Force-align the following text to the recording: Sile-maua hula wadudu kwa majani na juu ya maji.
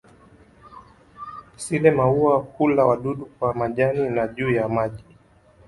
Sile-maua 1.57 2.37
hula 2.37 2.85
wadudu 2.85 3.25
kwa 3.25 3.53
majani 3.53 4.09
na 4.09 4.27
juu 4.27 4.51
ya 4.51 4.69
maji. 4.69 5.03